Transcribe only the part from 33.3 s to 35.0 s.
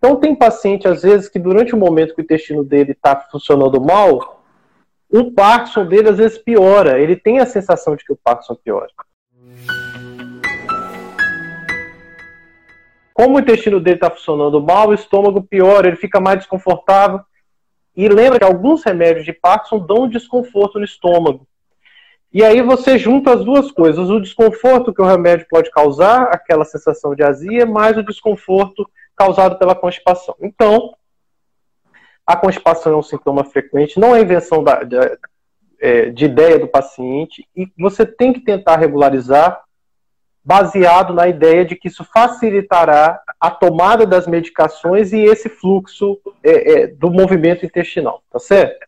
frequente, não é invenção da, de,